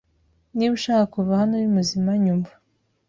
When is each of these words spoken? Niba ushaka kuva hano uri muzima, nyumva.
Niba 0.55 0.73
ushaka 0.77 1.05
kuva 1.15 1.39
hano 1.41 1.53
uri 1.57 1.69
muzima, 1.75 2.09
nyumva. 2.25 2.53